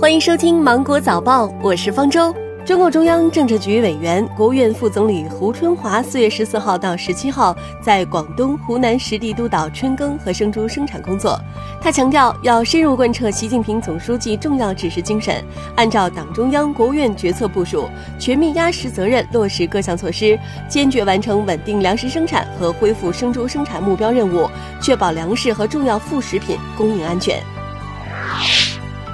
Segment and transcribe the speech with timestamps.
[0.00, 2.32] 欢迎收听《芒果早报》，我是方舟。
[2.64, 11.36] 中共中央政治局委员、国务院副总理胡春华四月十四号到十七号在广东、湖南实地督导春耕和生猪生产工作。
[11.80, 15.44] 他强调，要深入贯彻习近平总书记重要指示精神，
[15.74, 17.88] 按照党中央、国务院决策部署，
[18.20, 20.38] 全面压实责任落实各项措施，
[20.68, 24.48] 坚决完成稳定粮食生产和恢复生猪生产目标任务，
[24.80, 27.42] 确保粮食和重要副食品供应安全。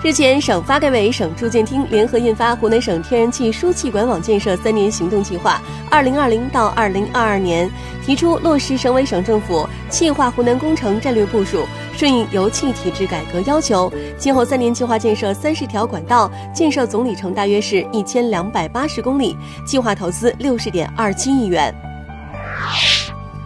[0.05, 7.67] 日前，省发改委、省住建厅联合印发《湖南省天然气输气管网建设三年行动计划（二零二零到二零二二年）》，
[8.05, 11.67] 提出落实省委省政府气化湖南工程战略部署，
[11.97, 21.75] 顺应油气体制改革要求，今后三年计划建设三十条管道，建设总里程大约是一千两百八十公里，计划投资六十点二七亿元。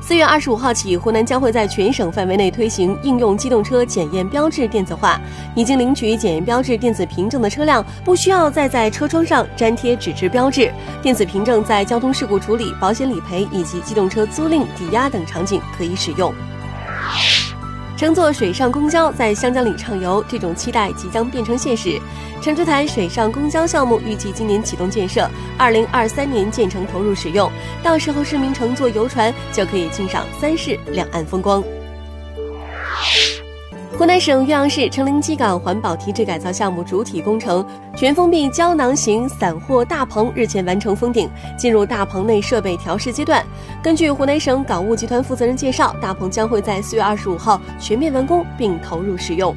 [0.08, 5.20] 四月二十五号起，湖南将会在全省范围内推行应用机动车检验标志电子化。
[5.54, 10.72] 已经领取检验标志电子凭证的车辆，不需要再在车窗上粘贴纸质标志。
[11.02, 16.32] 电子凭证在交通事故处理、保险理赔以及机动车租赁、抵押等场景可以使用。
[17.98, 22.00] 乘坐水上公交在湘江里畅游，这种期待即将变成现实。
[22.40, 27.50] 陈竹潭水上公交项目预计今年启动建设，二零二三年建成投入使用。
[27.82, 31.60] 到时候，市民乘坐游船就可以欣赏三市两岸风光。
[33.98, 43.44] 湖南省岳阳市城陵矶港环保提质改造项目主体工程全封闭胶囊型散货大棚日前完成封顶，进入大棚内设备调试阶段。
[43.82, 49.52] 根据湖南省港务集团负责人介绍，大棚将会在四月二十五号全面完工并投入使用。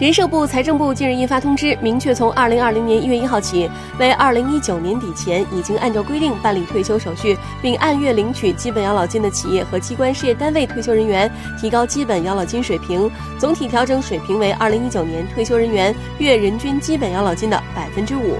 [0.00, 18.36] 人社部、财政部近日印发通知，明确从二零二零年一月一号起，为二零一九年底前已经按照规定办理退休手续并按月领取基本养老金的企业和机关事业单位退休人员，提高基本养老金水平，总体调整水平为二零一九年退休人员月人均基本养老金的百分之五。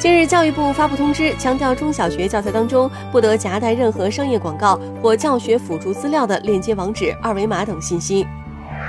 [0.00, 8.26] 近日，教育部发布通知，强调中小学教材当中不得夹带任何商业广告或教学辅助资料的链接网址、二维码等信息。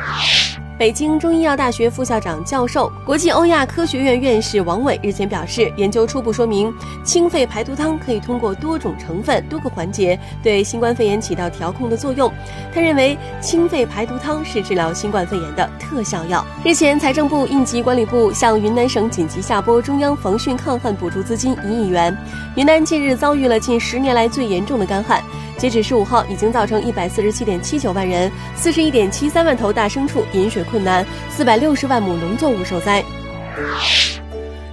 [0.07, 0.40] Yeah.
[0.81, 12.33] 北京中医药大学副校长、教授、国际欧亚科学院院士王伟日前表示，研究初步说明，清肺排毒汤可以通过多种成分、多个环节对新冠肺炎起到调控的作用。
[12.73, 16.43] 他认为，清肺排毒汤是治疗新冠肺炎的特效药。
[16.65, 22.17] 日前，财政部应急管理部向云南省紧急下拨中央防汛抗旱补助资金一亿元。
[22.55, 25.23] 云南近日遭遇了近十年来最严重的干旱。
[25.57, 33.03] 截止十五号，已经造成一百四十七点七九万人、四十一点七三万头大牲畜饮水困难，四百六十万亩农作物受灾。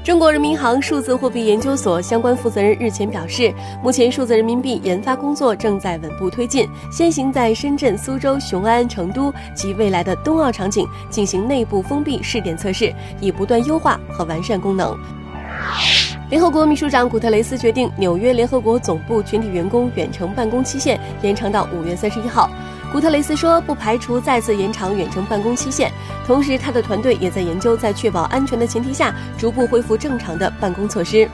[0.04, 14.96] 中国人民银行数字货币研究所相关负责人日前表示，目前数字人民币研发工作正在稳步推进，先行在深圳、苏州、雄安、成都及未来的冬奥场景进行内部封闭试点测试，以不断优化和完善功能。
[16.30, 22.48] 联合国秘书长古特雷斯决定，纽约联合国总部全体员工远程办公期限延长到五月三十一号。
[22.90, 25.92] 古特雷斯说，不排除再次延长远程办公期限，
[26.26, 31.28] 同时他的团队也在研究在确保安全的前提下，逐步恢复正常的办公措施。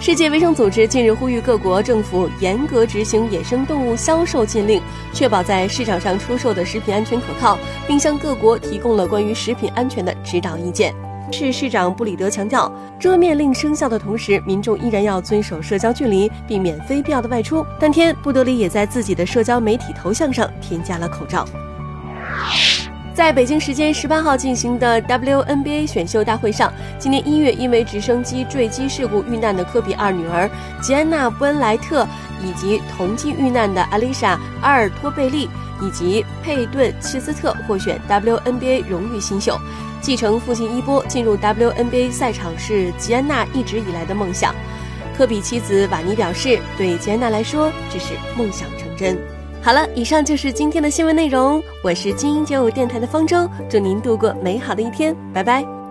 [0.00, 4.82] 世界卫生组织近日呼吁各国政府严格执行野生动物销售禁令，
[5.12, 10.92] 确保在市场上出售的食品安全可靠，并向各国提供了关于食品安全的指导意见。
[11.30, 17.64] 市市长布里德强调，遮面令生效的同时，民众依然要遵守社交距离，避免非必要的外出。
[17.78, 21.46] 当天，布德里也在自己的社交媒体头像上添加了口罩。
[23.14, 30.48] 在北京时间十八号进行的 WNBA 选秀大会上，今年一月因为直升机坠机事故遇难的科比二女儿
[30.80, 32.08] 吉安娜·布恩莱特，
[32.42, 35.48] 以及同机遇难的阿丽莎·阿尔托贝利
[35.82, 39.58] 以及佩顿·切斯特获选 WNBA 荣誉新秀。
[40.00, 44.54] 继承父亲衣钵进入 WNBA 赛场是吉安娜一直以来的梦想。
[45.16, 49.41] 科比妻子瓦尼表示，对吉安娜来说，这是梦想成真。
[49.62, 51.62] 好了，以上就是今天的新闻内容。
[51.84, 55.81] 我是精英九五电台的方舟，祝您度过美好的一天，拜拜。